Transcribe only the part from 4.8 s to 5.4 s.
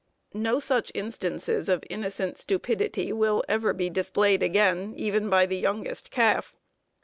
even